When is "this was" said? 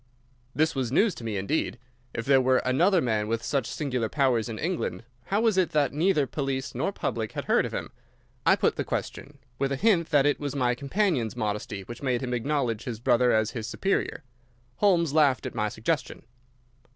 0.55-0.91